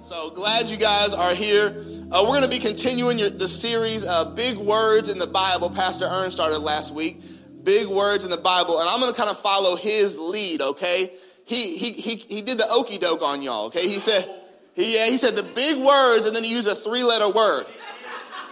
[0.00, 1.66] So glad you guys are here.
[2.10, 5.68] Uh, we're going to be continuing your, the series, uh, Big Words in the Bible.
[5.68, 7.20] Pastor Ern started last week.
[7.64, 8.80] Big Words in the Bible.
[8.80, 11.12] And I'm going to kind of follow his lead, okay?
[11.44, 13.86] He, he, he, he did the okey doke on y'all, okay?
[13.86, 14.26] He said,
[14.74, 17.66] he, yeah, he said the big words and then he used a three letter word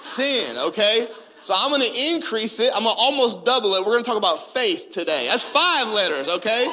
[0.00, 1.08] sin, okay?
[1.40, 2.70] So I'm going to increase it.
[2.76, 3.80] I'm going to almost double it.
[3.86, 5.28] We're going to talk about faith today.
[5.28, 6.66] That's five letters, okay?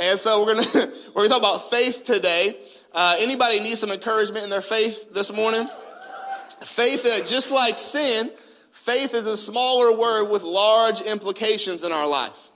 [0.00, 2.56] And so we're going to we're going to talk about faith today.
[2.92, 5.68] Uh, anybody need some encouragement in their faith this morning?
[6.62, 8.30] Faith, uh, just like sin,
[8.72, 12.50] faith is a smaller word with large implications in our life.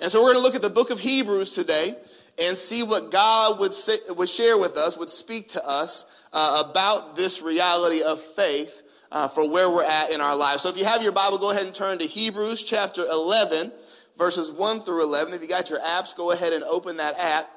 [0.00, 1.94] And so we're going to look at the book of Hebrews today
[2.38, 6.64] and see what God would, say, would share with us, would speak to us uh,
[6.70, 10.62] about this reality of faith uh, for where we're at in our lives.
[10.62, 13.72] So if you have your Bible, go ahead and turn to Hebrews chapter 11,
[14.18, 15.32] verses 1 through 11.
[15.32, 17.48] If you got your apps, go ahead and open that app.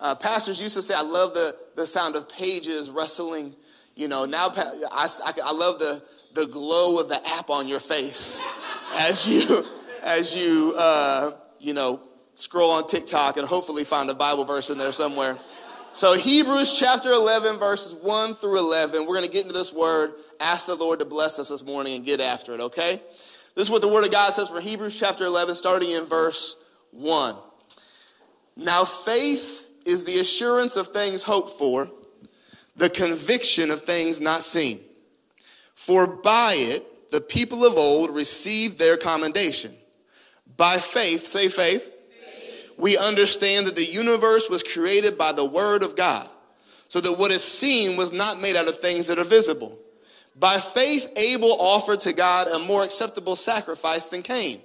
[0.00, 3.54] Uh, pastors used to say, I love the, the sound of pages rustling.
[3.94, 6.02] You know, now I, I, I love the,
[6.34, 8.40] the glow of the app on your face
[8.96, 9.64] as you,
[10.02, 12.00] as you, uh, you know,
[12.34, 15.38] scroll on TikTok and hopefully find a Bible verse in there somewhere.
[15.92, 19.06] So, Hebrews chapter 11, verses 1 through 11.
[19.06, 20.14] We're going to get into this word.
[20.40, 23.00] Ask the Lord to bless us this morning and get after it, okay?
[23.54, 26.56] This is what the word of God says for Hebrews chapter 11, starting in verse
[26.90, 27.36] 1.
[28.56, 31.90] Now, faith is the assurance of things hoped for,
[32.76, 34.80] the conviction of things not seen.
[35.74, 39.74] For by it the people of old received their commendation.
[40.56, 45.82] By faith, say faith, faith, we understand that the universe was created by the word
[45.82, 46.28] of God,
[46.88, 49.78] so that what is seen was not made out of things that are visible.
[50.36, 54.60] By faith, Abel offered to God a more acceptable sacrifice than Cain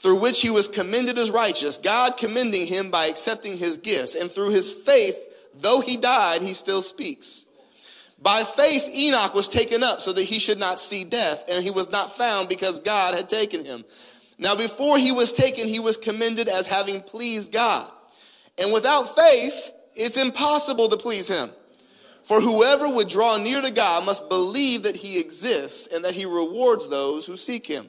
[0.00, 4.14] through which he was commended as righteous, God commending him by accepting his gifts.
[4.14, 5.16] And through his faith,
[5.54, 7.46] though he died, he still speaks.
[8.22, 11.70] By faith, Enoch was taken up so that he should not see death, and he
[11.70, 13.84] was not found because God had taken him.
[14.38, 17.90] Now, before he was taken, he was commended as having pleased God.
[18.58, 21.50] And without faith, it's impossible to please him.
[22.22, 26.24] For whoever would draw near to God must believe that he exists and that he
[26.24, 27.88] rewards those who seek him.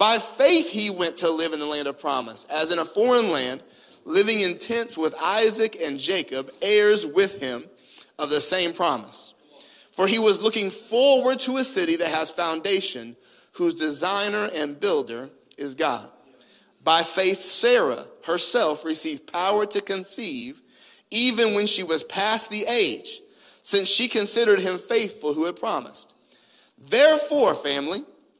[0.00, 3.30] By faith, he went to live in the land of promise, as in a foreign
[3.30, 3.62] land,
[4.06, 7.64] living in tents with Isaac and Jacob, heirs with him
[8.18, 9.34] of the same promise.
[9.92, 13.14] For he was looking forward to a city that has foundation,
[13.52, 15.28] whose designer and builder
[15.58, 16.08] is God.
[16.82, 20.62] By faith, Sarah herself received power to conceive,
[21.10, 23.20] even when she was past the age,
[23.60, 26.14] since she considered him faithful who had promised.
[26.78, 27.98] Therefore, family,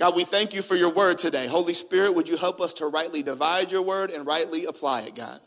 [0.00, 1.46] God, we thank you for your word today.
[1.46, 5.14] Holy Spirit, would you help us to rightly divide your word and rightly apply it,
[5.14, 5.38] God?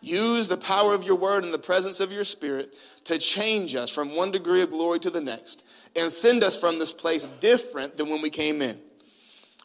[0.00, 3.90] Use the power of your word and the presence of your spirit to change us
[3.90, 5.66] from one degree of glory to the next
[5.96, 8.78] and send us from this place different than when we came in.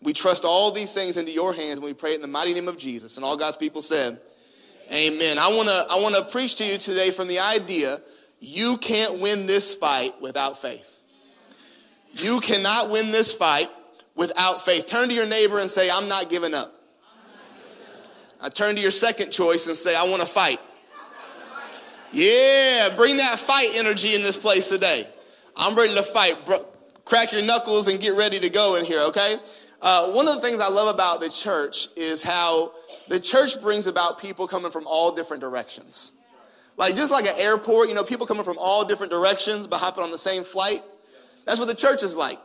[0.02, 2.68] We trust all these things into your hands when we pray in the mighty name
[2.68, 3.18] of Jesus.
[3.18, 4.20] And all God's people said,
[4.92, 5.38] Amen.
[5.38, 8.02] I want to I want to preach to you today from the idea
[8.40, 11.02] you can't win this fight without faith.
[12.14, 13.70] You cannot win this fight
[14.16, 14.88] without faith.
[14.88, 16.74] Turn to your neighbor and say, I'm not giving up.
[18.40, 20.60] I turn to your second choice and say, I want to fight.
[22.12, 25.08] Yeah, bring that fight energy in this place today.
[25.56, 26.46] I'm ready to fight.
[26.46, 26.60] Bro,
[27.06, 29.36] crack your knuckles and get ready to go in here, okay?
[29.82, 32.74] Uh, one of the things I love about the church is how
[33.08, 36.14] the church brings about people coming from all different directions.
[36.78, 40.04] Like just like an airport, you know, people coming from all different directions but hopping
[40.04, 40.82] on the same flight.
[41.46, 42.40] That's what the church is like.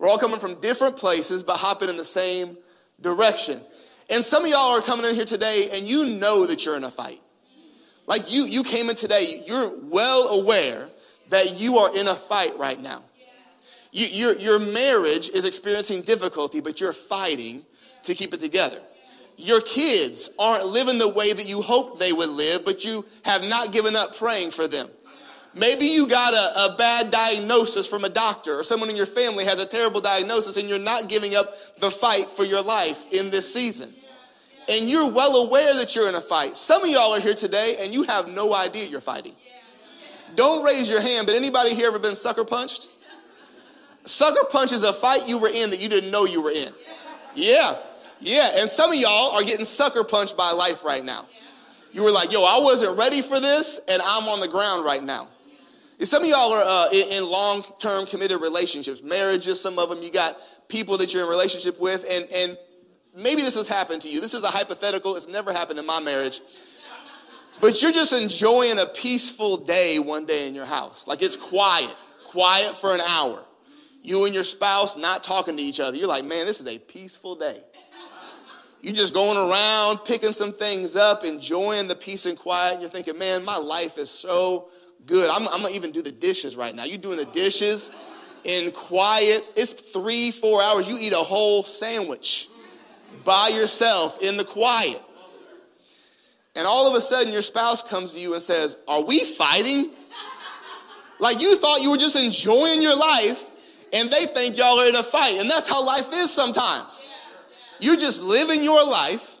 [0.00, 2.56] We're all coming from different places, but hopping in the same
[3.02, 3.60] direction.
[4.08, 6.84] And some of y'all are coming in here today and you know that you're in
[6.84, 7.20] a fight.
[8.06, 10.88] Like you, you came in today, you're well aware
[11.28, 13.04] that you are in a fight right now.
[13.92, 17.64] You, your, your marriage is experiencing difficulty, but you're fighting
[18.04, 18.80] to keep it together.
[19.36, 23.42] Your kids aren't living the way that you hoped they would live, but you have
[23.44, 24.88] not given up praying for them.
[25.54, 29.44] Maybe you got a, a bad diagnosis from a doctor, or someone in your family
[29.44, 33.30] has a terrible diagnosis, and you're not giving up the fight for your life in
[33.30, 33.92] this season.
[34.68, 36.54] And you're well aware that you're in a fight.
[36.54, 39.34] Some of y'all are here today, and you have no idea you're fighting.
[40.36, 42.88] Don't raise your hand, but anybody here ever been sucker punched?
[44.04, 46.72] Sucker punch is a fight you were in that you didn't know you were in.
[47.34, 47.76] Yeah,
[48.20, 48.52] yeah.
[48.58, 51.26] And some of y'all are getting sucker punched by life right now.
[51.92, 55.02] You were like, yo, I wasn't ready for this, and I'm on the ground right
[55.02, 55.28] now.
[56.02, 60.02] Some of y'all are uh, in, in long term committed relationships, marriages, some of them,
[60.02, 60.36] you got
[60.68, 62.58] people that you're in relationship with, and, and
[63.14, 64.20] maybe this has happened to you.
[64.20, 66.40] This is a hypothetical, it's never happened in my marriage.
[67.60, 71.06] But you're just enjoying a peaceful day one day in your house.
[71.06, 71.94] Like it's quiet,
[72.24, 73.44] quiet for an hour.
[74.02, 75.98] You and your spouse not talking to each other.
[75.98, 77.62] You're like, man, this is a peaceful day.
[78.80, 82.74] You're just going around, picking some things up, enjoying the peace and quiet.
[82.74, 84.70] And you're thinking, man, my life is so
[85.06, 85.28] good.
[85.30, 86.84] I'm, I'm gonna even do the dishes right now.
[86.84, 87.90] You're doing the dishes
[88.44, 89.42] in quiet.
[89.56, 90.88] It's three, four hours.
[90.88, 92.48] You eat a whole sandwich
[93.24, 95.00] by yourself in the quiet.
[96.56, 99.90] And all of a sudden, your spouse comes to you and says, Are we fighting?
[101.18, 103.44] Like you thought you were just enjoying your life,
[103.92, 105.38] and they think y'all are in a fight.
[105.38, 107.12] And that's how life is sometimes.
[107.78, 109.38] You just living your life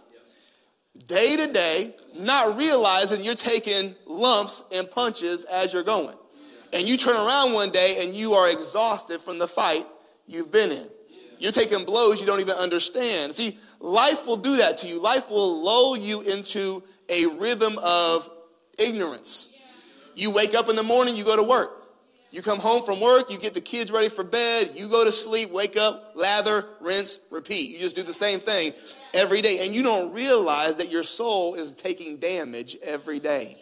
[1.06, 6.16] day to day, not realizing you're taking lumps and punches as you're going.
[6.72, 9.86] And you turn around one day and you are exhausted from the fight
[10.26, 10.88] you've been in.
[11.38, 13.34] You're taking blows you don't even understand.
[13.34, 15.00] See, life will do that to you.
[15.00, 18.30] Life will lull you into a rhythm of
[18.78, 19.50] ignorance.
[20.14, 21.70] You wake up in the morning, you go to work.
[22.30, 25.10] You come home from work, you get the kids ready for bed, you go to
[25.10, 27.70] sleep, wake up, lather, rinse, repeat.
[27.70, 28.72] You just do the same thing
[29.14, 29.60] every day.
[29.64, 33.56] And you don't realize that your soul is taking damage every day.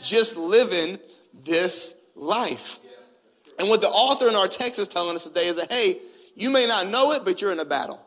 [0.00, 0.98] Just living
[1.44, 2.78] this life.
[3.58, 5.98] And what the author in our text is telling us today is that, hey,
[6.34, 8.00] you may not know it, but you're in a battle.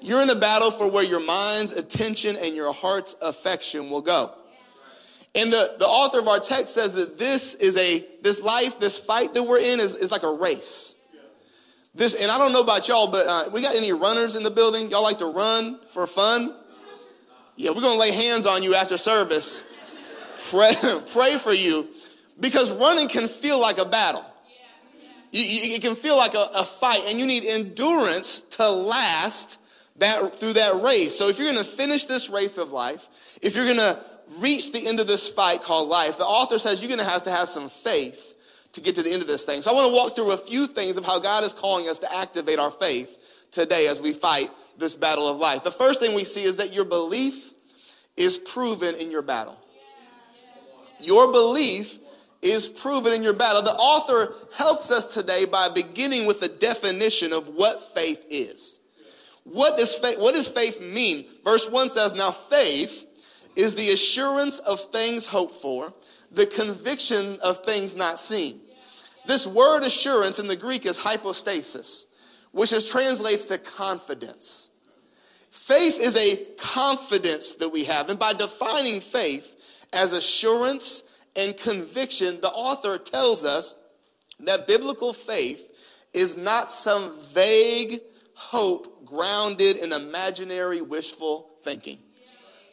[0.00, 4.32] You're in a battle for where your mind's attention and your heart's affection will go.
[5.34, 8.98] And the, the author of our text says that this is a, this life, this
[8.98, 10.94] fight that we're in is, is like a race.
[11.94, 14.50] This, and I don't know about y'all, but uh, we got any runners in the
[14.50, 14.90] building?
[14.90, 16.54] Y'all like to run for fun?
[17.56, 19.62] Yeah, we're gonna lay hands on you after service.
[20.50, 20.72] Pray,
[21.12, 21.88] pray for you
[22.40, 24.24] because running can feel like a battle.
[25.32, 29.60] You, it can feel like a, a fight, and you need endurance to last
[29.98, 31.16] that through that race.
[31.16, 34.02] So if you're gonna finish this race of life, if you're gonna
[34.38, 37.24] reach the end of this fight called life, the author says you're going to have
[37.24, 38.31] to have some faith
[38.72, 39.62] to get to the end of this thing.
[39.62, 41.98] So I want to walk through a few things of how God is calling us
[42.00, 45.62] to activate our faith today as we fight this battle of life.
[45.62, 47.52] The first thing we see is that your belief
[48.16, 49.58] is proven in your battle.
[51.00, 51.98] Your belief
[52.40, 53.62] is proven in your battle.
[53.62, 58.80] The author helps us today by beginning with a definition of what faith is.
[59.44, 61.26] What does faith, what does faith mean?
[61.44, 63.06] Verse 1 says, Now faith
[63.56, 65.92] is the assurance of things hoped for,
[66.30, 68.60] the conviction of things not seen.
[69.26, 72.06] This word assurance in the Greek is hypostasis,
[72.50, 74.70] which is translates to confidence.
[75.50, 78.08] Faith is a confidence that we have.
[78.08, 81.04] And by defining faith as assurance
[81.36, 83.76] and conviction, the author tells us
[84.40, 85.68] that biblical faith
[86.12, 88.00] is not some vague
[88.34, 91.98] hope grounded in imaginary wishful thinking.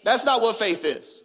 [0.03, 1.23] That's not what faith is.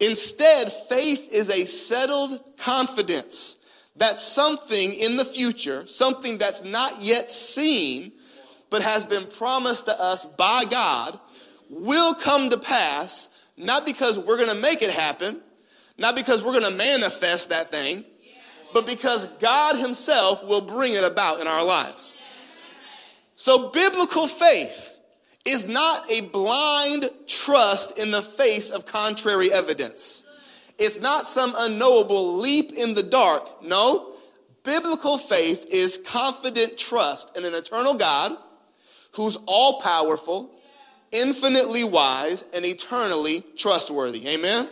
[0.00, 3.58] Instead, faith is a settled confidence
[3.98, 8.12] that something in the future, something that's not yet seen,
[8.70, 11.18] but has been promised to us by God,
[11.70, 15.40] will come to pass, not because we're going to make it happen,
[15.98, 18.04] not because we're going to manifest that thing,
[18.74, 22.18] but because God Himself will bring it about in our lives.
[23.36, 24.98] So, biblical faith
[25.46, 30.24] is not a blind trust in the face of contrary evidence.
[30.78, 33.62] It's not some unknowable leap in the dark.
[33.62, 34.12] No,
[34.62, 38.32] biblical faith is confident trust in an eternal God
[39.12, 40.50] who's all powerful,
[41.12, 44.28] infinitely wise, and eternally trustworthy.
[44.28, 44.68] Amen?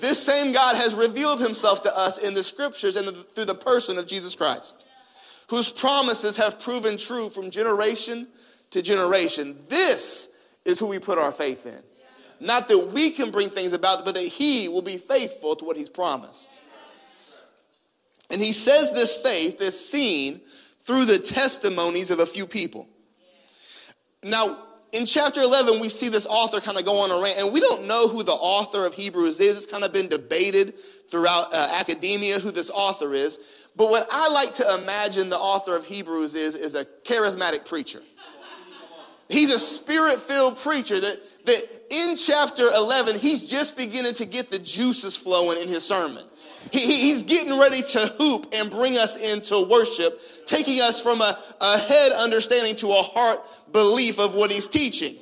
[0.00, 3.98] This same God has revealed himself to us in the scriptures and through the person
[3.98, 4.86] of Jesus Christ,
[5.48, 8.28] whose promises have proven true from generation
[8.70, 9.56] to generation.
[9.68, 10.28] This
[10.64, 11.82] is who we put our faith in.
[12.42, 15.76] Not that we can bring things about, but that He will be faithful to what
[15.76, 16.60] He's promised.
[18.32, 20.40] And he says this faith is seen
[20.84, 22.88] through the testimonies of a few people.
[24.24, 24.58] Now,
[24.92, 27.60] in chapter 11, we see this author kind of go on a rant, and we
[27.60, 29.58] don't know who the author of Hebrews is.
[29.58, 30.74] It's kind of been debated
[31.10, 33.38] throughout uh, academia who this author is.
[33.76, 38.00] But what I like to imagine the author of Hebrews is, is a charismatic preacher.
[39.28, 44.50] He's a spirit filled preacher that, that in chapter 11, he's just beginning to get
[44.50, 46.24] the juices flowing in his sermon.
[46.70, 51.38] He, he's getting ready to hoop and bring us into worship, taking us from a,
[51.60, 53.38] a head understanding to a heart
[53.72, 55.16] belief of what he's teaching.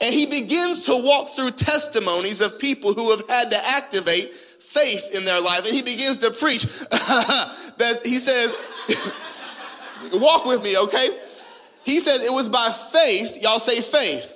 [0.00, 5.14] And he begins to walk through testimonies of people who have had to activate faith
[5.14, 5.66] in their life.
[5.66, 8.56] And he begins to preach that he says,
[10.12, 11.08] walk with me, okay?
[11.84, 14.35] He says it was by faith, y'all say faith,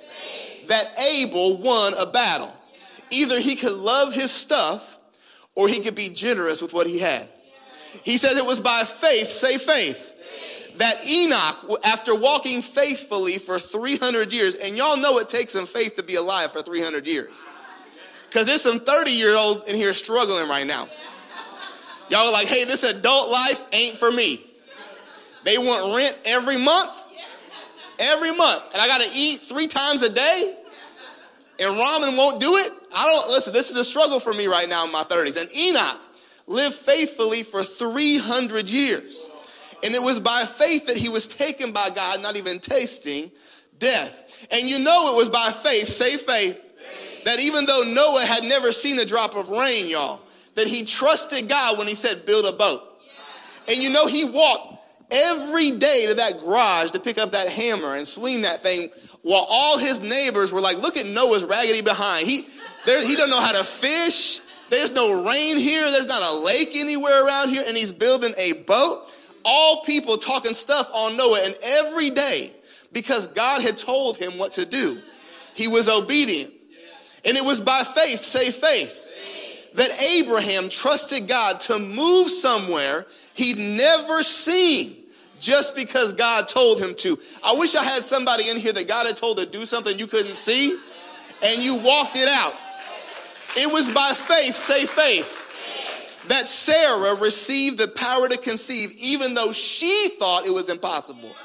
[0.71, 2.53] that Abel won a battle.
[3.09, 4.97] Either he could love his stuff
[5.55, 7.27] or he could be generous with what he had.
[8.03, 10.13] He said it was by faith, say faith,
[10.77, 15.97] that Enoch, after walking faithfully for 300 years, and y'all know it takes some faith
[15.97, 17.45] to be alive for 300 years.
[18.29, 20.87] Because there's some 30 year old in here struggling right now.
[22.09, 24.45] Y'all are like, hey, this adult life ain't for me.
[25.43, 26.91] They want rent every month,
[27.99, 28.63] every month.
[28.73, 30.57] And I got to eat three times a day,
[31.61, 32.71] and ramen won't do it.
[32.93, 35.39] I don't, listen, this is a struggle for me right now in my 30s.
[35.39, 35.99] And Enoch
[36.47, 39.29] lived faithfully for 300 years.
[39.83, 43.31] And it was by faith that he was taken by God, not even tasting
[43.77, 44.47] death.
[44.51, 47.23] And you know it was by faith, say faith, faith.
[47.25, 50.21] that even though Noah had never seen a drop of rain, y'all,
[50.55, 52.81] that he trusted God when he said, build a boat.
[53.05, 53.73] Yeah.
[53.73, 54.79] And you know, he walked
[55.11, 58.89] every day to that garage to pick up that hammer and swing that thing
[59.23, 62.27] while all his neighbors were like, look at Noah's raggedy behind.
[62.27, 62.47] He,
[62.85, 64.41] there, he doesn't know how to fish.
[64.69, 65.89] There's no rain here.
[65.91, 67.63] There's not a lake anywhere around here.
[67.67, 69.11] And he's building a boat.
[69.43, 71.41] All people talking stuff on Noah.
[71.43, 72.51] And every day,
[72.91, 74.99] because God had told him what to do,
[75.53, 76.53] he was obedient.
[77.23, 79.07] And it was by faith, say faith,
[79.75, 85.00] that Abraham trusted God to move somewhere he'd never seen
[85.41, 87.17] just because God told him to.
[87.43, 90.07] I wish I had somebody in here that God had told to do something you
[90.07, 90.77] couldn't see
[91.43, 92.53] and you walked it out.
[93.57, 99.51] It was by faith, say faith, that Sarah received the power to conceive, even though
[99.51, 101.35] she thought it was impossible.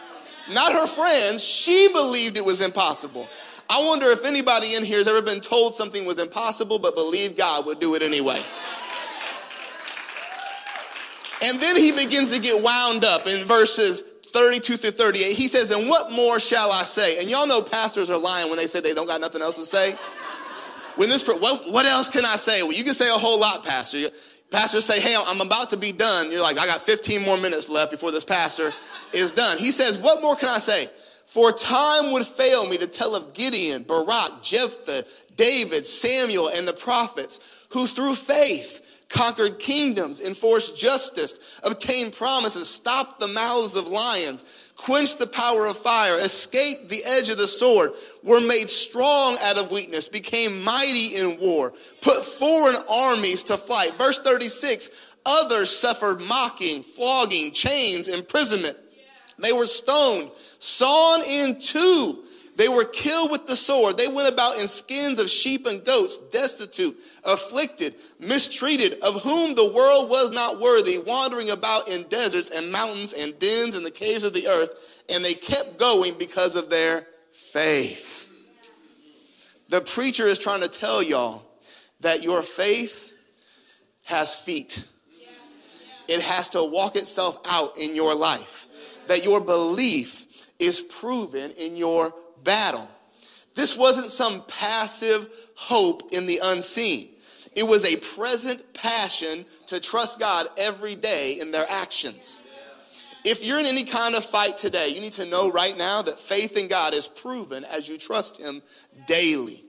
[0.52, 3.28] Not her friends, she believed it was impossible.
[3.68, 7.36] I wonder if anybody in here has ever been told something was impossible but believed
[7.36, 8.40] God would do it anyway.
[11.42, 14.02] And then he begins to get wound up in verses
[14.32, 15.36] 32 through 38.
[15.36, 17.18] He says, And what more shall I say?
[17.20, 19.66] And y'all know pastors are lying when they say they don't got nothing else to
[19.66, 19.94] say.
[20.96, 22.62] When this, what, what else can I say?
[22.62, 24.08] Well, you can say a whole lot, Pastor.
[24.50, 26.30] Pastors say, Hey, I'm about to be done.
[26.30, 28.72] You're like, I got 15 more minutes left before this pastor
[29.12, 29.58] is done.
[29.58, 30.88] He says, What more can I say?
[31.26, 35.04] For time would fail me to tell of Gideon, Barak, Jephthah,
[35.36, 43.20] David, Samuel, and the prophets, who through faith conquered kingdoms, enforced justice, obtained promises, stopped
[43.20, 44.44] the mouths of lions,
[44.76, 49.58] quenched the power of fire, escaped the edge of the sword, were made strong out
[49.58, 53.94] of weakness, became mighty in war, put foreign armies to flight.
[53.94, 54.90] Verse 36
[55.24, 58.76] others suffered mocking, flogging, chains, imprisonment.
[59.38, 62.24] They were stoned, sawn in two
[62.56, 63.98] they were killed with the sword.
[63.98, 69.70] They went about in skins of sheep and goats, destitute, afflicted, mistreated, of whom the
[69.70, 74.24] world was not worthy, wandering about in deserts and mountains and dens and the caves
[74.24, 75.04] of the earth.
[75.10, 78.30] And they kept going because of their faith.
[79.68, 81.42] The preacher is trying to tell y'all
[82.00, 83.12] that your faith
[84.04, 84.84] has feet.
[86.08, 88.66] It has to walk itself out in your life.
[89.08, 92.14] That your belief is proven in your
[92.46, 92.88] battle.
[93.54, 97.10] This wasn't some passive hope in the unseen.
[97.54, 102.42] It was a present passion to trust God every day in their actions.
[103.24, 106.20] If you're in any kind of fight today, you need to know right now that
[106.20, 108.62] faith in God is proven as you trust Him
[109.06, 109.64] daily.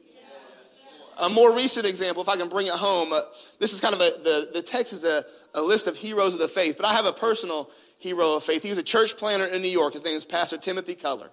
[1.24, 3.22] A more recent example, if I can bring it home, uh,
[3.58, 6.40] this is kind of a, the, the text is a, a list of heroes of
[6.40, 8.62] the faith, but I have a personal hero of faith.
[8.62, 9.94] He was a church planner in New York.
[9.94, 11.32] His name is Pastor Timothy Keller.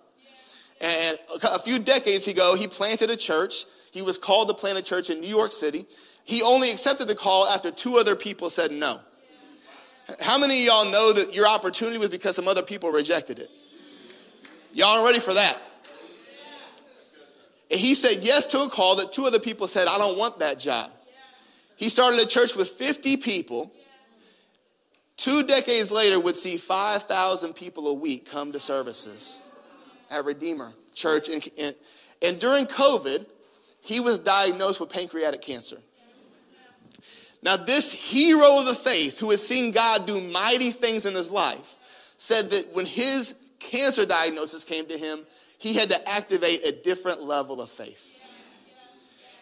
[0.84, 3.64] And a few decades ago, he planted a church.
[3.90, 5.86] He was called to plant a church in New York City.
[6.24, 9.00] He only accepted the call after two other people said no.
[10.20, 13.48] How many of y'all know that your opportunity was because some other people rejected it?
[14.74, 15.58] Y'all are ready for that?
[17.70, 20.38] And he said yes to a call that two other people said, I don't want
[20.40, 20.90] that job.
[21.76, 23.72] He started a church with 50 people.
[25.16, 29.40] two decades later would see 5,000 people a week come to services
[30.10, 31.28] at Redeemer Church.
[31.28, 31.74] And, and,
[32.22, 33.26] and during COVID,
[33.80, 35.78] he was diagnosed with pancreatic cancer.
[37.42, 41.30] Now, this hero of the faith who has seen God do mighty things in his
[41.30, 41.76] life
[42.16, 45.26] said that when his cancer diagnosis came to him,
[45.58, 48.12] he had to activate a different level of faith.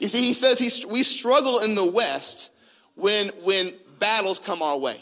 [0.01, 2.51] You see, he says he, we struggle in the West
[2.97, 5.01] when, when battles come our way.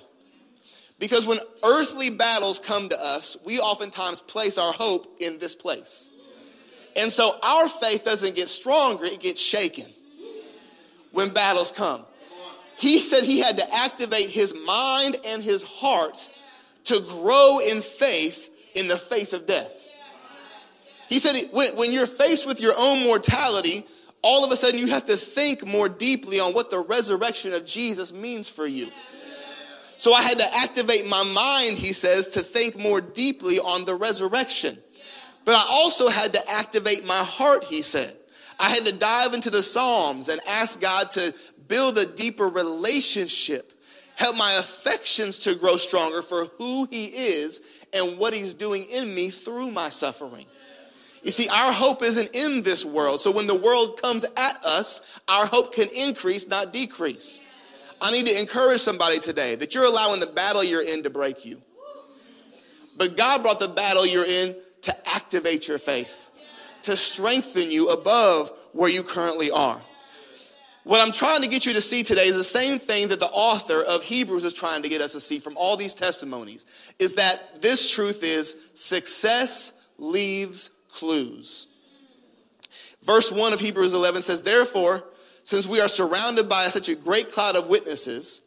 [1.00, 6.10] Because when earthly battles come to us, we oftentimes place our hope in this place.
[6.94, 9.86] And so our faith doesn't get stronger, it gets shaken
[11.12, 12.04] when battles come.
[12.76, 16.30] He said he had to activate his mind and his heart
[16.84, 19.88] to grow in faith in the face of death.
[21.08, 23.84] He said when you're faced with your own mortality,
[24.22, 27.64] all of a sudden you have to think more deeply on what the resurrection of
[27.64, 28.90] Jesus means for you.
[30.00, 33.94] So I had to activate my mind, he says, to think more deeply on the
[33.94, 34.78] resurrection.
[35.44, 38.16] But I also had to activate my heart, he said.
[38.58, 41.34] I had to dive into the Psalms and ask God to
[41.68, 43.74] build a deeper relationship,
[44.14, 47.60] help my affections to grow stronger for who he is
[47.92, 50.46] and what he's doing in me through my suffering.
[51.22, 53.20] You see, our hope isn't in this world.
[53.20, 57.42] So when the world comes at us, our hope can increase, not decrease.
[58.00, 61.44] I need to encourage somebody today that you're allowing the battle you're in to break
[61.44, 61.60] you.
[62.96, 66.28] But God brought the battle you're in to activate your faith,
[66.82, 69.80] to strengthen you above where you currently are.
[70.84, 73.26] What I'm trying to get you to see today is the same thing that the
[73.26, 76.64] author of Hebrews is trying to get us to see from all these testimonies
[76.98, 81.66] is that this truth is success leaves clues.
[83.02, 85.04] Verse 1 of Hebrews 11 says, Therefore,
[85.50, 88.42] since we are surrounded by such a great cloud of witnesses,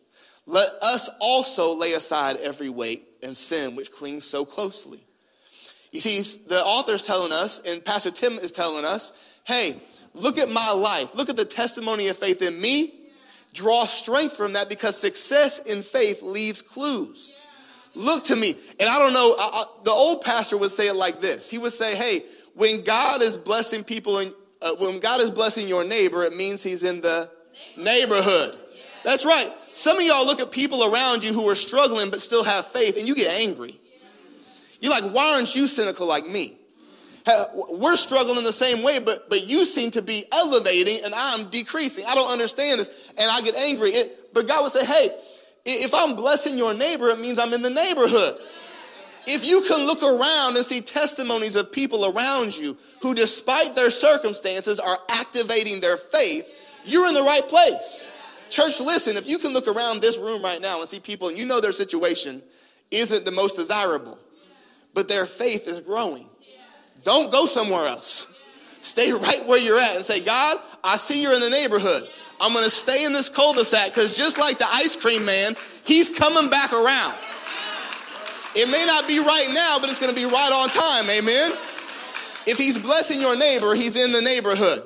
[0.45, 5.03] let us also lay aside every weight and sin which clings so closely.
[5.91, 9.11] You see, the author is telling us, and Pastor Tim is telling us,
[9.43, 9.81] hey,
[10.13, 11.13] look at my life.
[11.13, 12.93] Look at the testimony of faith in me.
[13.53, 17.35] Draw strength from that because success in faith leaves clues.
[17.95, 18.55] Look to me.
[18.79, 21.49] And I don't know, I, I, the old pastor would say it like this.
[21.49, 22.23] He would say, hey,
[22.53, 24.31] when God is blessing people in,
[24.63, 27.29] uh, when God is blessing your neighbor, it means he's in the
[27.77, 28.57] neighborhood.
[29.03, 29.51] That's right.
[29.73, 32.97] Some of y'all look at people around you who are struggling but still have faith
[32.97, 33.79] and you get angry.
[34.79, 36.57] You're like, why aren't you cynical like me?
[37.71, 42.05] We're struggling the same way, but, but you seem to be elevating and I'm decreasing.
[42.05, 43.13] I don't understand this.
[43.17, 43.91] And I get angry.
[43.91, 45.09] It, but God would say, hey,
[45.65, 48.39] if I'm blessing your neighbor, it means I'm in the neighborhood.
[49.25, 53.89] If you can look around and see testimonies of people around you who, despite their
[53.89, 56.45] circumstances, are activating their faith,
[56.83, 58.09] you're in the right place.
[58.49, 61.37] Church, listen, if you can look around this room right now and see people and
[61.37, 62.41] you know their situation
[62.91, 64.19] isn't the most desirable,
[64.93, 66.27] but their faith is growing,
[67.03, 68.27] don't go somewhere else.
[68.81, 72.09] Stay right where you're at and say, God, I see you're in the neighborhood.
[72.41, 75.55] I'm to stay in this cul de sac because just like the ice cream man,
[75.85, 77.15] he's coming back around.
[78.55, 81.09] It may not be right now, but it's going to be right on time.
[81.09, 81.51] Amen.
[82.45, 84.83] If he's blessing your neighbor, he's in the neighborhood.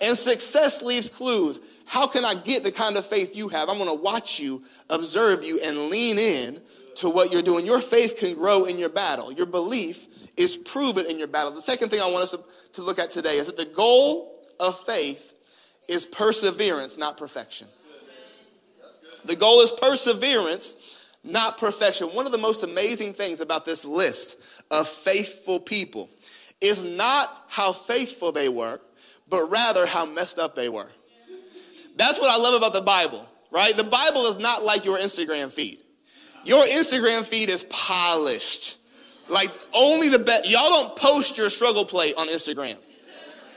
[0.00, 1.60] And success leaves clues.
[1.86, 3.68] How can I get the kind of faith you have?
[3.68, 6.60] I'm going to watch you, observe you, and lean in
[6.96, 7.64] to what you're doing.
[7.64, 9.32] Your faith can grow in your battle.
[9.32, 11.52] Your belief is proven in your battle.
[11.52, 12.40] The second thing I want us to,
[12.74, 15.34] to look at today is that the goal of faith
[15.88, 17.66] is perseverance, not perfection.
[19.24, 20.97] The goal is perseverance,
[21.28, 22.08] not perfection.
[22.08, 24.38] One of the most amazing things about this list
[24.70, 26.08] of faithful people
[26.60, 28.80] is not how faithful they were,
[29.28, 30.88] but rather how messed up they were.
[31.96, 33.76] That's what I love about the Bible, right?
[33.76, 35.78] The Bible is not like your Instagram feed.
[36.44, 38.78] Your Instagram feed is polished.
[39.28, 40.48] Like only the best.
[40.48, 42.76] Y'all don't post your struggle plate on Instagram.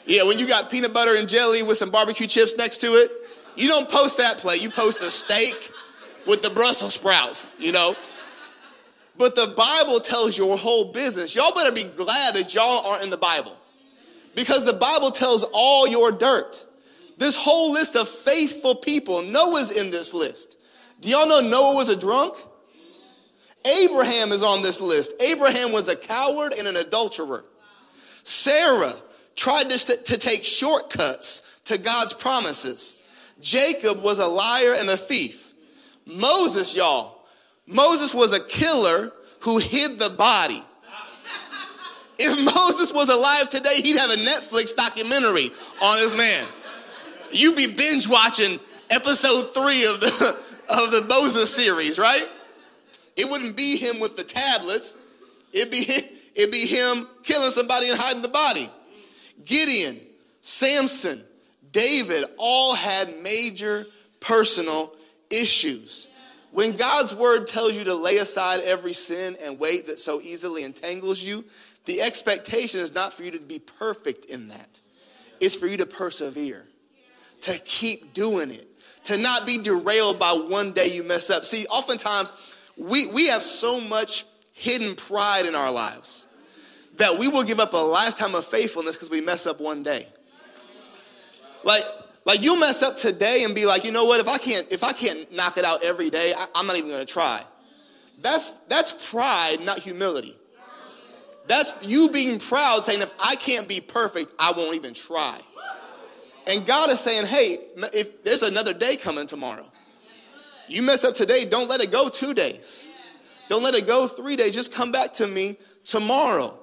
[0.05, 3.11] Yeah, when you got peanut butter and jelly with some barbecue chips next to it,
[3.55, 4.61] you don't post that plate.
[4.61, 5.70] You post the steak
[6.27, 7.95] with the Brussels sprouts, you know.
[9.17, 11.35] But the Bible tells your whole business.
[11.35, 13.55] Y'all better be glad that y'all aren't in the Bible
[14.35, 16.65] because the Bible tells all your dirt.
[17.17, 20.57] This whole list of faithful people, Noah's in this list.
[21.01, 22.35] Do y'all know Noah was a drunk?
[23.83, 25.13] Abraham is on this list.
[25.21, 27.45] Abraham was a coward and an adulterer.
[28.23, 28.93] Sarah
[29.35, 32.95] tried to, to take shortcuts to God's promises.
[33.39, 35.40] Jacob was a liar and a thief.
[36.11, 37.25] Moses, y'all,
[37.65, 40.63] Moses was a killer who hid the body.
[42.19, 45.49] If Moses was alive today, he'd have a Netflix documentary
[45.81, 46.45] on this man.
[47.31, 50.37] You'd be binge watching episode three of the,
[50.69, 52.27] of the Moses series, right?
[53.15, 54.97] it wouldn't be him with the tablets.
[55.51, 55.85] It'd be,
[56.35, 58.69] it'd be him killing somebody and hiding the body.
[59.45, 59.99] Gideon,
[60.41, 61.23] Samson,
[61.71, 63.85] David all had major
[64.19, 64.93] personal
[65.31, 66.09] issues.
[66.51, 70.63] When God's word tells you to lay aside every sin and weight that so easily
[70.63, 71.45] entangles you,
[71.85, 74.81] the expectation is not for you to be perfect in that.
[75.39, 76.67] It's for you to persevere,
[77.41, 78.67] to keep doing it,
[79.05, 81.45] to not be derailed by one day you mess up.
[81.45, 82.31] See, oftentimes
[82.77, 86.27] we, we have so much hidden pride in our lives
[86.97, 90.05] that we will give up a lifetime of faithfulness because we mess up one day.
[91.63, 91.83] Like,
[92.25, 94.19] like you mess up today and be like, you know what?
[94.19, 96.89] If I can't, if I can't knock it out every day, I, I'm not even
[96.89, 97.43] going to try.
[98.21, 100.35] That's that's pride, not humility.
[101.47, 105.39] That's you being proud, saying, if I can't be perfect, I won't even try.
[106.47, 107.57] And God is saying, hey,
[107.93, 109.69] if there's another day coming tomorrow,
[110.67, 112.89] you mess up today, don't let it go two days.
[113.49, 114.55] Don't let it go three days.
[114.55, 116.57] Just come back to me tomorrow.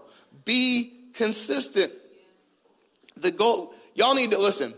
[0.45, 1.93] Be consistent.
[3.17, 4.73] The goal, y'all need to listen.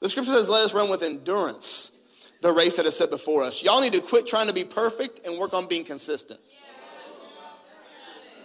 [0.00, 1.92] The scripture says, let us run with endurance
[2.40, 3.62] the race that is set before us.
[3.62, 6.40] Y'all need to quit trying to be perfect and work on being consistent.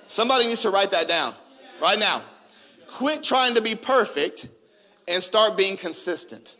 [0.05, 1.33] Somebody needs to write that down
[1.81, 2.23] right now.
[2.87, 4.49] Quit trying to be perfect
[5.07, 6.57] and start being consistent.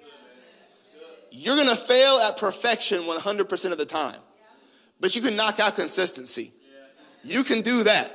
[1.32, 4.20] You're going to fail at perfection 100% of the time,
[5.00, 6.54] but you can knock out consistency.
[7.24, 8.12] You can do that.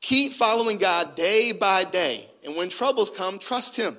[0.00, 2.28] Keep following God day by day.
[2.44, 3.96] And when troubles come, trust Him.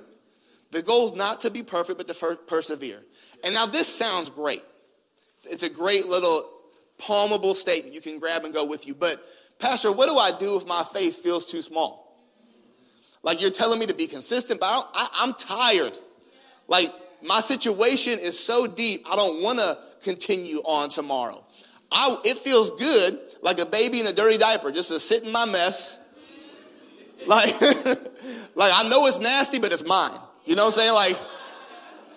[0.72, 3.00] The goal is not to be perfect, but to persevere.
[3.44, 4.64] And now this sounds great.
[5.50, 6.50] It's a great little
[6.98, 8.96] palmable statement you can grab and go with you.
[8.96, 9.22] But,
[9.60, 12.02] Pastor, what do I do if my faith feels too small?
[13.24, 15.98] Like you're telling me to be consistent, but I am tired.
[16.68, 21.44] Like my situation is so deep, I don't want to continue on tomorrow.
[21.92, 25.32] I, it feels good, like a baby in a dirty diaper, just to sit in
[25.32, 26.00] my mess.
[27.28, 27.60] Like,
[28.56, 30.18] like I know it's nasty, but it's mine.
[30.46, 30.94] You know what I'm saying?
[30.94, 31.20] Like,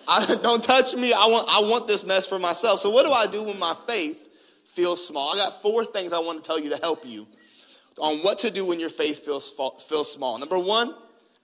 [0.07, 1.13] I, don't touch me.
[1.13, 2.79] I want, I want this mess for myself.
[2.79, 4.27] So, what do I do when my faith
[4.65, 5.33] feels small?
[5.33, 7.27] I got four things I want to tell you to help you
[7.97, 9.49] on what to do when your faith feels,
[9.87, 10.37] feels small.
[10.37, 10.93] Number one,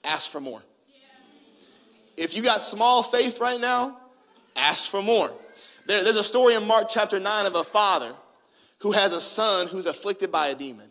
[0.03, 0.61] ask for more.
[2.17, 3.97] If you got small faith right now,
[4.55, 5.31] ask for more.
[5.87, 8.13] There, there's a story in Mark chapter 9 of a father
[8.79, 10.89] who has a son who's afflicted by a demon.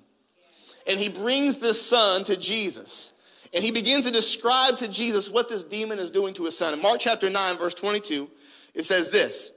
[0.86, 3.12] And he brings this son to Jesus.
[3.52, 6.72] And he begins to describe to Jesus what this demon is doing to his son.
[6.72, 8.30] In Mark chapter 9, verse 22,
[8.74, 9.50] it says this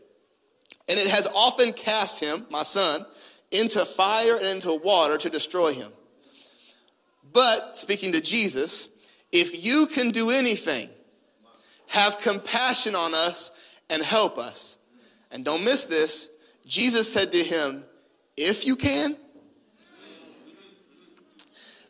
[0.89, 3.05] And it has often cast him, my son,
[3.51, 5.91] into fire and into water to destroy him.
[7.31, 8.89] But, speaking to Jesus,
[9.31, 10.89] if you can do anything,
[11.87, 13.51] have compassion on us
[13.89, 14.77] and help us.
[15.31, 16.29] And don't miss this.
[16.65, 17.83] Jesus said to him,
[18.37, 19.17] If you can,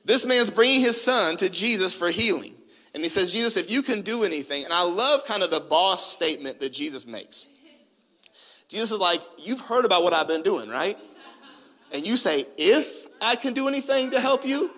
[0.05, 2.55] this man's bringing his son to Jesus for healing.
[2.93, 5.59] And he says, Jesus, if you can do anything, and I love kind of the
[5.59, 7.47] boss statement that Jesus makes.
[8.69, 10.97] Jesus is like, You've heard about what I've been doing, right?
[11.91, 14.71] And you say, If I can do anything to help you,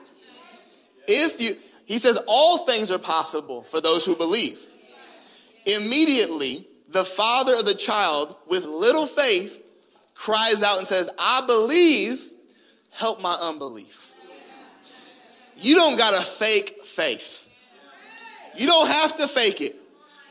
[1.07, 4.59] if you, he says, All things are possible for those who believe.
[5.65, 9.61] Immediately, the father of the child, with little faith,
[10.13, 12.29] cries out and says, I believe,
[12.91, 14.04] help my unbelief.
[15.57, 17.45] You don't got to fake faith.
[18.57, 19.75] You don't have to fake it.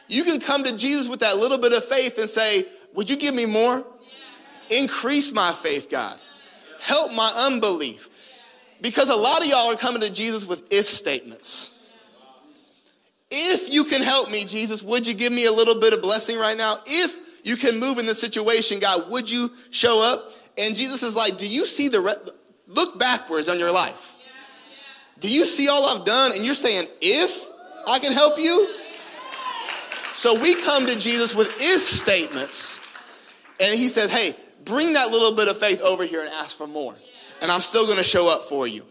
[0.09, 3.17] You can come to Jesus with that little bit of faith and say, Would you
[3.17, 3.85] give me more?
[4.71, 6.19] Increase my faith, God.
[6.81, 8.09] Help my unbelief.
[8.81, 11.73] Because a lot of y'all are coming to Jesus with if statements.
[13.31, 16.39] If you can help me, Jesus, would you give me a little bit of blessing
[16.39, 16.77] right now?
[16.87, 20.33] If you can move in this situation, God, would you show up?
[20.57, 22.15] And Jesus is like, Do you see the, re-
[22.67, 24.14] look backwards on your life?
[25.25, 26.33] Do you see all I've done?
[26.33, 27.49] And you're saying, if
[27.87, 28.75] I can help you?
[30.13, 32.79] So we come to Jesus with if statements,
[33.59, 36.67] and he says, hey, bring that little bit of faith over here and ask for
[36.67, 36.95] more.
[37.41, 38.85] And I'm still gonna show up for you.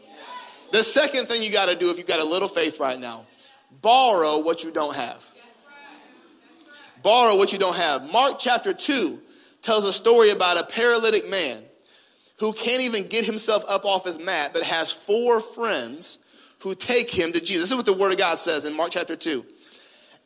[0.71, 3.27] The second thing you gotta do if you've got a little faith right now,
[3.83, 5.23] borrow what you don't have.
[7.03, 8.11] Borrow what you don't have.
[8.11, 9.21] Mark chapter 2
[9.61, 11.61] tells a story about a paralytic man
[12.39, 16.17] who can't even get himself up off his mat, but has four friends
[16.63, 17.63] who take him to Jesus.
[17.63, 19.45] This is what the Word of God says in Mark chapter 2.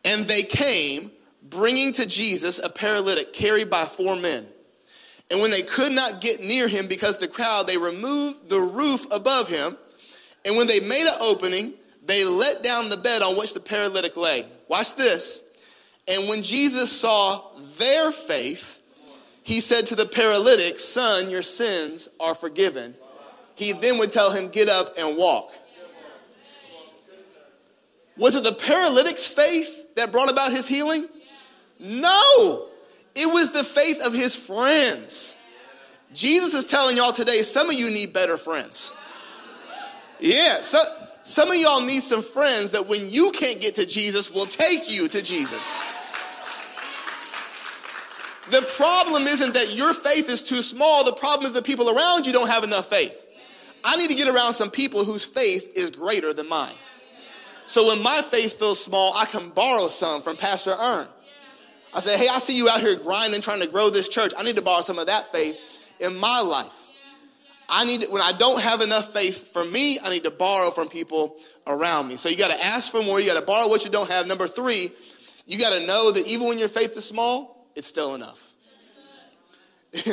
[0.06, 4.46] And they came, bringing to Jesus a paralytic carried by four men.
[5.32, 8.60] And when they could not get near him because of the crowd, they removed the
[8.60, 9.78] roof above him.
[10.46, 11.74] And when they made an opening,
[12.06, 14.46] they let down the bed on which the paralytic lay.
[14.68, 15.42] Watch this.
[16.08, 17.42] And when Jesus saw
[17.80, 18.80] their faith,
[19.42, 22.94] he said to the paralytic, Son, your sins are forgiven.
[23.56, 25.52] He then would tell him, Get up and walk.
[28.18, 31.08] Was it the paralytic's faith that brought about his healing?
[31.80, 32.68] No,
[33.16, 35.36] it was the faith of his friends.
[36.14, 38.94] Jesus is telling y'all today, some of you need better friends.
[40.20, 40.80] Yeah, so,
[41.22, 44.90] some of y'all need some friends that when you can't get to Jesus will take
[44.90, 45.80] you to Jesus.
[48.50, 51.04] The problem isn't that your faith is too small.
[51.04, 53.28] The problem is that people around you don't have enough faith.
[53.84, 56.74] I need to get around some people whose faith is greater than mine.
[57.68, 61.08] So when my faith feels small, I can borrow some from Pastor Ern.
[61.94, 64.32] I say, hey, I see you out here grinding, trying to grow this church.
[64.38, 65.60] I need to borrow some of that faith
[66.00, 66.88] in my life.
[67.70, 70.88] I need when I don't have enough faith for me, I need to borrow from
[70.88, 72.16] people around me.
[72.16, 73.20] So you got to ask for more.
[73.20, 74.26] You got to borrow what you don't have.
[74.26, 74.92] Number three,
[75.46, 78.54] you got to know that even when your faith is small, it's still enough.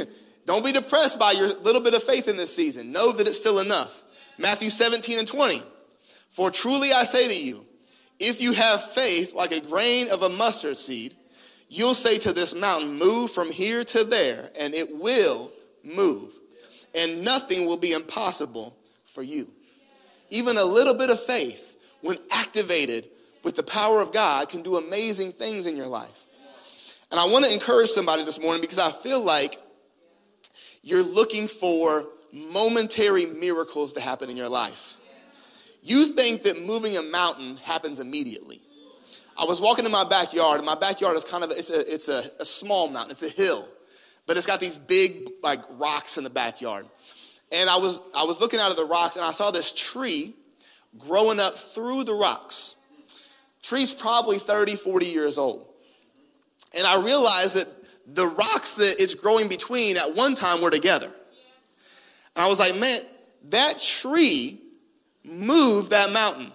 [0.47, 2.91] don't be depressed by your little bit of faith in this season.
[2.91, 4.03] Know that it's still enough.
[4.39, 5.63] Matthew 17 and 20.
[6.35, 7.65] For truly I say to you,
[8.19, 11.15] if you have faith like a grain of a mustard seed,
[11.69, 15.53] you'll say to this mountain, Move from here to there, and it will
[15.85, 16.33] move.
[16.93, 19.49] And nothing will be impossible for you.
[20.29, 23.07] Even a little bit of faith, when activated
[23.45, 26.27] with the power of God, can do amazing things in your life.
[27.13, 29.57] And I want to encourage somebody this morning because I feel like
[30.83, 34.97] you're looking for momentary miracles to happen in your life.
[35.87, 38.63] You think that moving a mountain happens immediately.
[39.37, 42.09] I was walking in my backyard, and my backyard is kind of it's a it's
[42.09, 43.69] a, a small mountain, it's a hill,
[44.27, 46.87] but it's got these big like rocks in the backyard.
[47.53, 50.35] And I was I was looking out of the rocks, and I saw this tree
[50.97, 52.77] growing up through the rocks.
[53.63, 55.67] Tree's probably 30, 40 years old.
[56.75, 57.69] And I realized that
[58.07, 61.11] the rocks that it's growing between at one time were together.
[62.37, 63.01] And I was like, man,
[63.51, 64.61] that tree
[65.25, 66.53] move that mountain.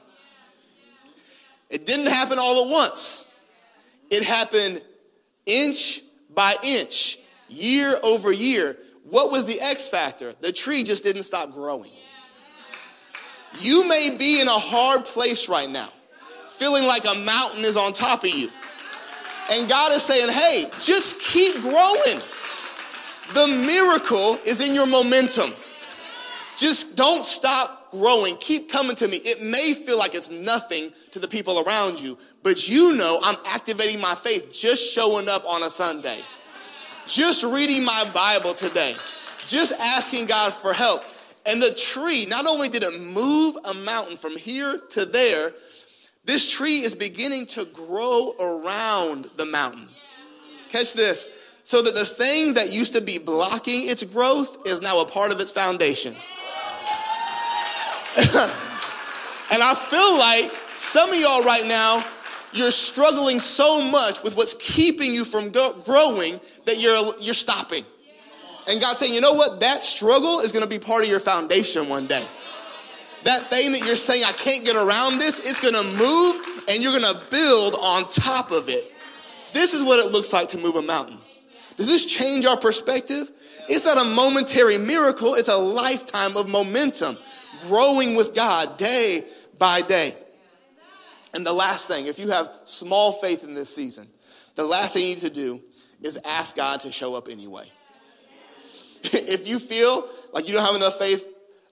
[1.70, 3.26] It didn't happen all at once.
[4.10, 4.84] It happened
[5.46, 6.02] inch
[6.34, 8.78] by inch, year over year.
[9.04, 10.34] What was the X factor?
[10.42, 11.92] The tree just didn't stop growing.
[13.60, 15.90] You may be in a hard place right now,
[16.52, 18.50] feeling like a mountain is on top of you.
[19.52, 22.20] And God is saying, hey, just keep growing.
[23.34, 25.54] The miracle is in your momentum.
[26.56, 28.38] Just don't stop growing.
[28.38, 29.18] Keep coming to me.
[29.18, 33.38] It may feel like it's nothing to the people around you, but you know I'm
[33.46, 36.20] activating my faith just showing up on a Sunday,
[37.06, 38.96] just reading my Bible today,
[39.48, 41.04] just asking God for help.
[41.46, 45.54] And the tree, not only did it move a mountain from here to there,
[46.26, 49.90] this tree is beginning to grow around the mountain.
[50.70, 51.28] Catch this.
[51.64, 55.32] So that the thing that used to be blocking its growth is now a part
[55.32, 56.16] of its foundation.
[59.52, 62.06] and I feel like some of y'all right now,
[62.52, 67.86] you're struggling so much with what's keeping you from go- growing that you're, you're stopping.
[68.68, 69.62] And God's saying, you know what?
[69.62, 72.26] That struggle is going to be part of your foundation one day.
[73.24, 76.84] That thing that you're saying, I can't get around this, it's going to move and
[76.84, 78.94] you're going to build on top of it.
[79.54, 81.20] This is what it looks like to move a mountain.
[81.78, 83.32] Does this change our perspective?
[83.70, 87.18] It's not a momentary miracle, it's a lifetime of momentum
[87.68, 89.24] growing with God day
[89.58, 90.16] by day.
[91.34, 94.08] And the last thing, if you have small faith in this season,
[94.56, 95.62] the last thing you need to do
[96.02, 97.72] is ask God to show up anyway.
[99.04, 101.26] if you feel like you don't have enough faith,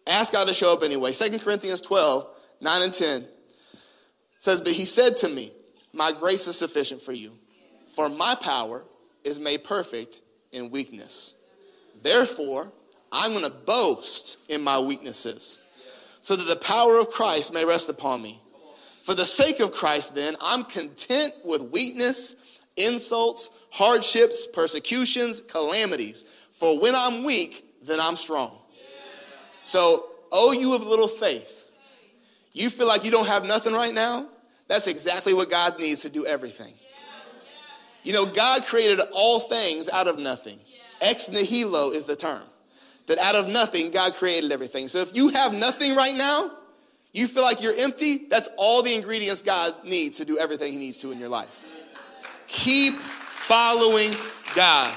[0.05, 1.13] ask God to show up anyway.
[1.13, 2.27] 2 Corinthians 12,
[2.61, 3.27] 9 and 10
[4.37, 5.51] says, But he said to me,
[5.91, 7.33] My grace is sufficient for you,
[7.95, 8.85] for my power
[9.23, 10.21] is made perfect
[10.51, 11.35] in weakness.
[12.01, 12.71] Therefore,
[13.11, 15.61] I'm going to boast in my weaknesses
[16.27, 18.41] so that the power of Christ may rest upon me.
[19.03, 22.35] For the sake of Christ, then, I'm content with weakness,
[22.75, 26.25] insults, hardships, persecutions, calamities.
[26.51, 28.57] For when I'm weak, then I'm strong.
[29.63, 31.71] So, oh, you of little faith,
[32.51, 34.27] you feel like you don't have nothing right now?
[34.67, 36.73] That's exactly what God needs to do everything.
[38.03, 40.59] You know, God created all things out of nothing.
[40.99, 42.43] Ex nihilo is the term
[43.07, 44.87] that out of nothing, God created everything.
[44.87, 46.51] So if you have nothing right now,
[47.13, 50.77] you feel like you're empty, that's all the ingredients God needs to do everything He
[50.77, 51.65] needs to in your life.
[52.47, 54.13] Keep following
[54.53, 54.95] God.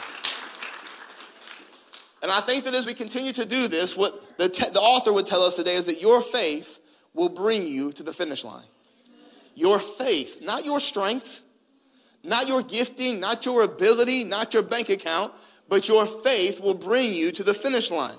[2.22, 5.12] And I think that as we continue to do this, what the, te- the author
[5.12, 6.80] would tell us today is that your faith
[7.14, 8.66] will bring you to the finish line.
[9.54, 11.40] Your faith, not your strength,
[12.22, 15.32] not your gifting, not your ability, not your bank account,
[15.70, 18.16] but your faith will bring you to the finish line.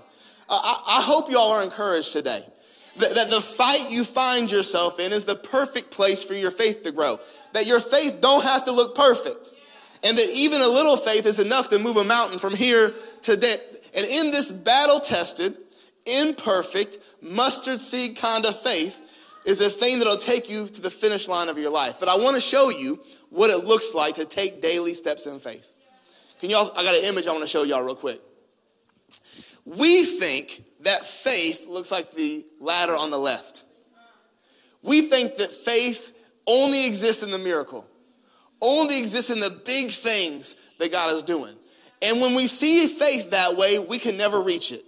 [0.50, 2.44] I, I, hope y'all are encouraged today.
[2.98, 6.84] That, that the fight you find yourself in is the perfect place for your faith
[6.84, 7.20] to grow.
[7.54, 9.54] That your faith don't have to look perfect.
[10.04, 13.36] And that even a little faith is enough to move a mountain from here to
[13.36, 13.58] there.
[13.94, 15.58] And in this battle tested,
[16.06, 18.98] imperfect, mustard seed kind of faith
[19.46, 21.96] is the thing that'll take you to the finish line of your life.
[22.00, 25.40] But I want to show you what it looks like to take daily steps in
[25.40, 25.71] faith.
[26.42, 28.20] Can y'all, I got an image I want to show y'all real quick.
[29.64, 33.64] We think that faith looks like the ladder on the left.
[34.82, 36.12] We think that faith
[36.48, 37.88] only exists in the miracle,
[38.60, 41.54] only exists in the big things that God is doing.
[42.02, 44.84] And when we see faith that way, we can never reach it.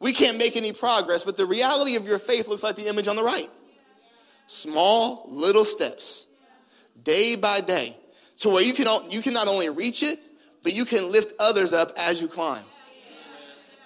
[0.00, 3.06] We can't make any progress, but the reality of your faith looks like the image
[3.06, 3.50] on the right.
[4.46, 6.26] Small, little steps,
[7.02, 7.98] day by day,
[8.38, 10.18] to where you can, you can not only reach it,
[10.62, 12.64] but you can lift others up as you climb.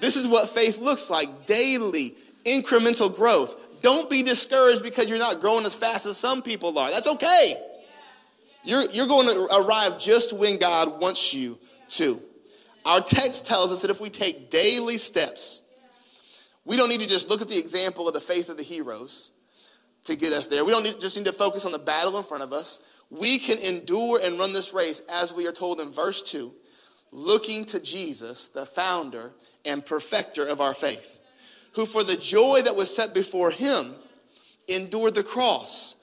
[0.00, 3.80] This is what faith looks like daily, incremental growth.
[3.82, 6.90] Don't be discouraged because you're not growing as fast as some people are.
[6.90, 7.54] That's okay.
[8.64, 11.58] You're, you're going to arrive just when God wants you
[11.90, 12.20] to.
[12.84, 15.62] Our text tells us that if we take daily steps,
[16.64, 19.32] we don't need to just look at the example of the faith of the heroes
[20.04, 20.64] to get us there.
[20.64, 22.80] We don't need, just need to focus on the battle in front of us.
[23.10, 26.52] We can endure and run this race as we are told in verse 2
[27.12, 29.32] looking to Jesus, the founder
[29.64, 31.20] and perfecter of our faith,
[31.74, 33.94] who for the joy that was set before him
[34.66, 35.96] endured the cross,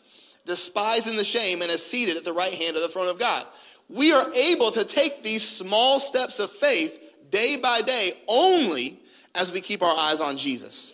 [0.45, 3.45] despising the shame, and is seated at the right hand of the throne of God.
[3.89, 8.99] We are able to take these small steps of faith day by day only
[9.35, 10.93] as we keep our eyes on Jesus.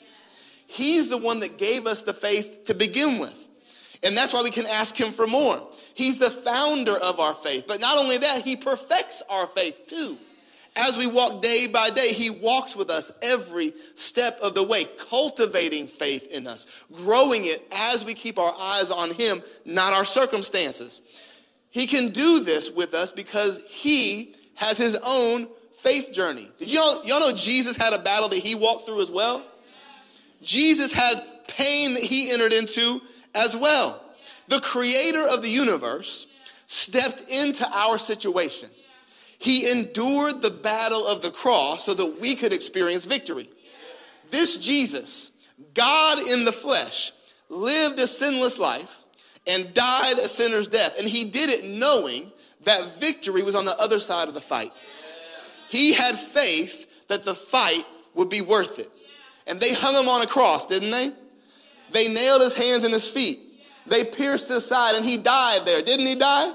[0.67, 3.47] He's the one that gave us the faith to begin with.
[4.03, 5.61] And that's why we can ask him for more.
[5.95, 7.65] He's the founder of our faith.
[7.67, 10.17] But not only that, he perfects our faith too.
[10.75, 14.83] As we walk day by day, he walks with us every step of the way,
[15.09, 20.03] cultivating faith in us, growing it as we keep our eyes on him, not our
[20.03, 21.01] circumstances.
[21.71, 26.49] He can do this with us because he has his own faith journey.
[26.59, 29.45] Did y'all, y'all know Jesus had a battle that he walked through as well?
[30.41, 32.99] Jesus had pain that he entered into
[33.33, 34.01] as well.
[34.47, 36.27] The creator of the universe
[36.65, 38.69] stepped into our situation.
[39.37, 43.49] He endured the battle of the cross so that we could experience victory.
[44.31, 45.31] This Jesus,
[45.73, 47.11] God in the flesh,
[47.49, 49.03] lived a sinless life
[49.47, 50.97] and died a sinner's death.
[50.97, 52.31] And he did it knowing
[52.63, 54.71] that victory was on the other side of the fight.
[55.69, 58.89] He had faith that the fight would be worth it.
[59.47, 61.11] And they hung him on a cross, didn't they?
[61.91, 63.39] They nailed his hands and his feet.
[63.87, 65.81] They pierced his side and he died there.
[65.81, 66.53] Didn't he die?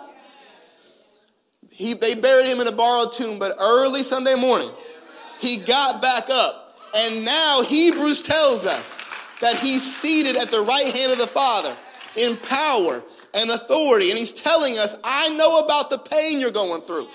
[1.70, 4.70] He, they buried him in a borrowed tomb, but early Sunday morning,
[5.38, 6.78] he got back up.
[6.94, 9.00] And now Hebrews tells us
[9.40, 11.74] that he's seated at the right hand of the Father
[12.16, 13.02] in power
[13.34, 14.10] and authority.
[14.10, 17.06] And he's telling us, I know about the pain you're going through.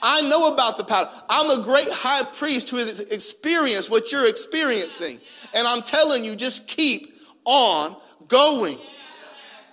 [0.00, 1.10] I know about the power.
[1.28, 5.20] I'm a great high priest who has experienced what you're experiencing.
[5.52, 7.96] And I'm telling you, just keep on
[8.28, 8.78] going.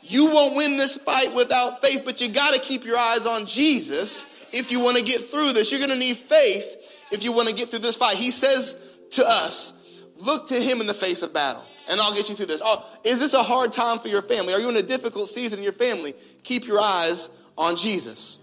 [0.08, 3.48] You won't win this fight without faith, but you got to keep your eyes on
[3.48, 5.72] Jesus if you want to get through this.
[5.72, 8.16] You're going to need faith if you want to get through this fight.
[8.16, 8.78] He says
[9.12, 9.74] to us,
[10.18, 12.62] look to him in the face of battle, and I'll get you through this.
[12.64, 14.54] Oh, is this a hard time for your family?
[14.54, 16.14] Are you in a difficult season in your family?
[16.44, 18.38] Keep your eyes on Jesus.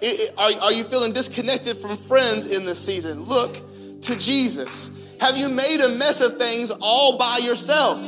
[0.00, 3.24] It, it, are, are you feeling disconnected from friends in this season?
[3.24, 4.92] Look to Jesus.
[5.20, 8.00] Have you made a mess of things all by yourself?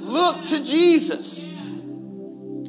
[0.00, 1.46] Look to Jesus.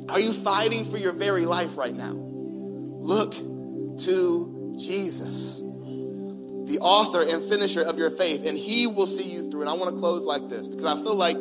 [0.09, 2.13] Are you fighting for your very life right now?
[2.13, 9.49] Look to Jesus, the author and finisher of your faith, and he will see you
[9.49, 9.61] through.
[9.61, 11.37] And I want to close like this because I feel like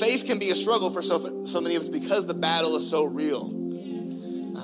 [0.00, 2.88] faith can be a struggle for so, so many of us because the battle is
[2.88, 3.56] so real.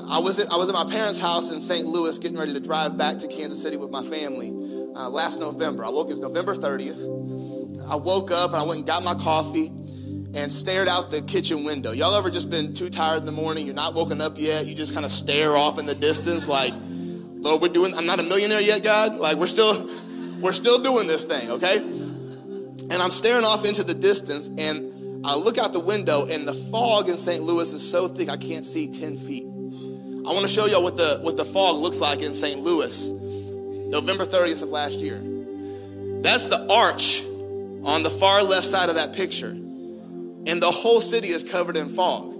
[0.08, 1.84] I was, at, I was at my parents' house in St.
[1.84, 4.50] Louis getting ready to drive back to Kansas City with my family
[4.94, 5.84] uh, last November.
[5.84, 7.90] I woke, up November 30th.
[7.90, 9.72] I woke up and I went and got my coffee
[10.37, 11.93] and stared out the kitchen window.
[11.93, 13.64] Y'all ever just been too tired in the morning?
[13.64, 14.66] You're not woken up yet.
[14.66, 16.74] You just kind of stare off in the distance, like,
[17.39, 17.95] Lord, we're doing.
[17.95, 19.16] I'm not a millionaire yet, God.
[19.16, 19.89] Like we're still,
[20.41, 21.78] we're still doing this thing, okay?
[21.78, 26.55] And I'm staring off into the distance, and I look out the window, and the
[26.55, 27.43] fog in St.
[27.43, 29.45] Louis is so thick I can't see 10 feet.
[29.45, 32.61] I want to show y'all what the what the fog looks like in St.
[32.61, 35.22] Louis, November 30th of last year.
[36.20, 37.24] That's the arch
[37.84, 39.57] on the far left side of that picture
[40.47, 42.32] and the whole city is covered in fog.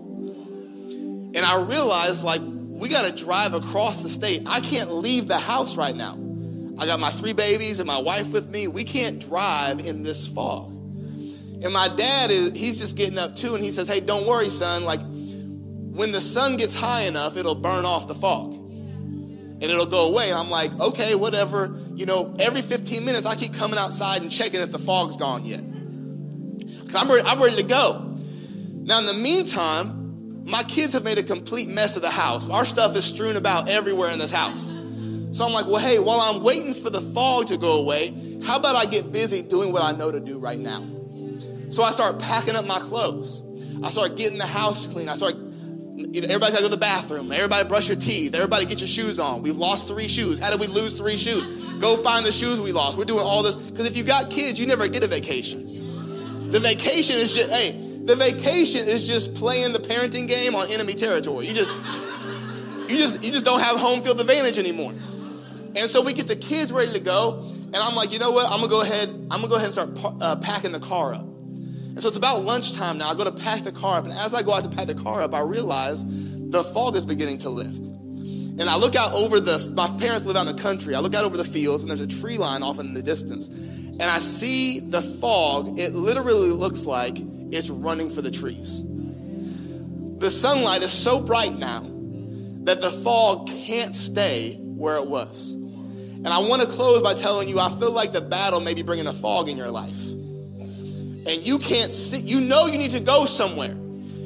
[1.37, 4.43] And I realized, like, we got to drive across the state.
[4.47, 6.17] I can't leave the house right now.
[6.79, 8.69] I got my three babies and my wife with me.
[8.69, 10.71] We can't drive in this fog.
[11.63, 14.51] And my dad is he's just getting up too and he says, "Hey, don't worry,
[14.51, 14.85] son.
[14.85, 20.09] Like when the sun gets high enough, it'll burn off the fog." And it'll go
[20.09, 20.29] away.
[20.29, 21.75] And I'm like, okay, whatever.
[21.95, 25.47] You know, every 15 minutes, I keep coming outside and checking if the fog's gone
[25.47, 25.63] yet.
[26.97, 28.17] I'm ready, I'm ready to go.
[28.73, 32.49] Now, in the meantime, my kids have made a complete mess of the house.
[32.49, 34.71] Our stuff is strewn about everywhere in this house.
[35.33, 38.57] So I'm like, well, hey, while I'm waiting for the fog to go away, how
[38.57, 40.87] about I get busy doing what I know to do right now?
[41.69, 43.43] So I start packing up my clothes.
[43.83, 45.09] I start getting the house clean.
[45.09, 47.33] I start, you know, everybody's got to go to the bathroom.
[47.33, 48.35] Everybody brush your teeth.
[48.35, 49.43] Everybody get your shoes on.
[49.43, 50.39] We've lost three shoes.
[50.39, 51.45] How did we lose three shoes?
[51.81, 52.97] Go find the shoes we lost.
[52.97, 55.76] We're doing all this because if you got kids, you never get a vacation.
[56.51, 57.73] The vacation is just, hey,
[58.05, 61.49] the vacation is just playing the parenting game on enemy territory.
[61.49, 61.69] You just,
[62.89, 64.93] you just, you just don't have home field advantage anymore.
[64.93, 68.51] And so we get the kids ready to go, and I'm like, you know what?
[68.51, 69.09] I'm gonna go ahead.
[69.09, 71.23] I'm gonna go ahead and start uh, packing the car up.
[71.23, 73.11] And so it's about lunchtime now.
[73.11, 74.95] I go to pack the car up, and as I go out to pack the
[74.95, 77.87] car up, I realize the fog is beginning to lift.
[78.59, 79.71] And I look out over the.
[79.77, 80.95] My parents live out in the country.
[80.95, 83.49] I look out over the fields, and there's a tree line off in the distance,
[83.99, 85.79] and I see the fog.
[85.79, 87.17] It literally looks like
[87.51, 88.83] it's running for the trees.
[90.19, 91.81] The sunlight is so bright now
[92.65, 95.53] that the fog can't stay where it was.
[95.53, 98.83] And I want to close by telling you I feel like the battle may be
[98.83, 100.09] bringing a fog in your life.
[100.09, 103.75] And you can't see, you know you need to go somewhere.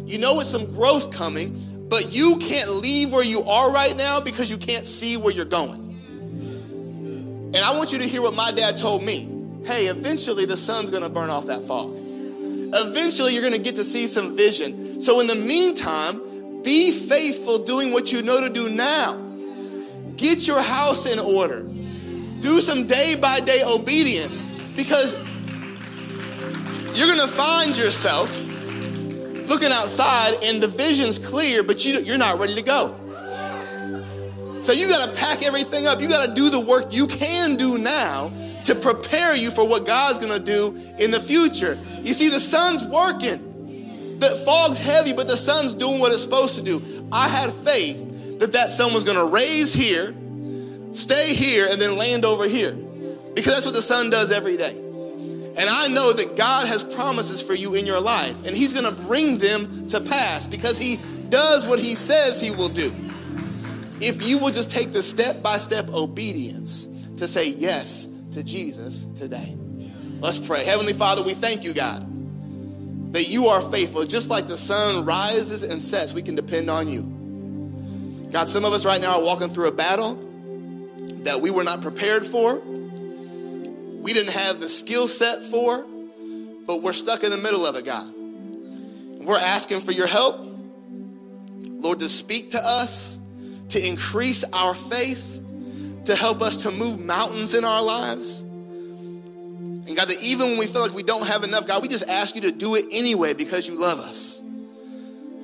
[0.05, 4.21] You know it's some growth coming, but you can't leave where you are right now
[4.21, 5.81] because you can't see where you're going.
[7.55, 9.40] And I want you to hear what my dad told me.
[9.65, 11.95] Hey, eventually the sun's going to burn off that fog.
[11.95, 15.01] Eventually you're going to get to see some vision.
[15.01, 19.17] So in the meantime, be faithful doing what you know to do now.
[20.17, 21.63] Get your house in order.
[22.41, 24.45] Do some day by day obedience
[24.75, 25.15] because
[26.95, 28.35] you're going to find yourself
[29.49, 32.97] looking outside and the vision's clear, but you, you're not ready to go.
[34.61, 36.01] So you got to pack everything up.
[36.01, 38.33] You got to do the work you can do now
[38.65, 41.79] to prepare you for what God's to do in the future.
[42.03, 44.19] You see, the sun's working.
[44.19, 47.09] The fog's heavy, but the sun's doing what it's supposed to do.
[47.11, 50.15] I had faith that that sun was to raise here
[50.93, 52.73] stay here and then land over here.
[53.35, 54.77] Because that's what the sun does every day.
[54.77, 58.93] And I know that God has promises for you in your life, and He's gonna
[58.93, 60.99] bring them to pass because He
[61.29, 62.93] does what He says He will do.
[64.01, 69.07] If you will just take the step by step obedience to say yes to Jesus
[69.17, 69.57] today.
[70.21, 70.65] Let's pray.
[70.65, 72.07] Heavenly Father, we thank you, God,
[73.13, 74.05] that you are faithful.
[74.05, 78.29] Just like the sun rises and sets, we can depend on you.
[78.31, 80.15] God, some of us right now are walking through a battle
[81.25, 82.61] that we were not prepared for,
[84.01, 85.85] we didn't have the skill set for,
[86.67, 88.11] but we're stuck in the middle of it, God.
[88.15, 90.39] We're asking for your help,
[91.63, 93.19] Lord, to speak to us,
[93.71, 95.30] to increase our faith,
[96.05, 98.43] to help us to move mountains in our lives.
[99.91, 102.09] And God, that even when we feel like we don't have enough, God, we just
[102.09, 104.41] ask you to do it anyway because you love us.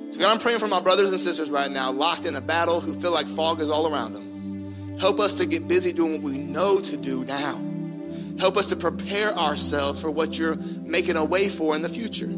[0.09, 2.79] So, God, I'm praying for my brothers and sisters right now, locked in a battle,
[2.79, 4.97] who feel like fog is all around them.
[4.99, 7.61] Help us to get busy doing what we know to do now.
[8.39, 12.29] Help us to prepare ourselves for what you're making a way for in the future.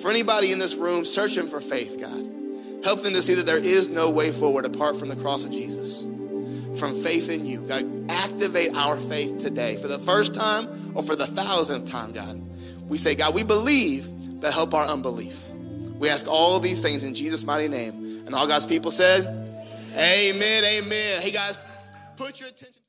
[0.00, 3.56] For anybody in this room searching for faith, God, help them to see that there
[3.56, 6.06] is no way forward apart from the cross of Jesus.
[6.78, 7.62] From faith in you.
[7.62, 12.40] God, activate our faith today for the first time or for the thousandth time, God.
[12.88, 15.48] We say, God, we believe, but help our unbelief.
[15.98, 18.22] We ask all these things in Jesus' mighty name.
[18.26, 19.24] And all God's people said,
[19.94, 20.64] Amen.
[20.64, 21.20] Amen.
[21.20, 21.58] Hey, guys,
[22.16, 22.82] put your attention.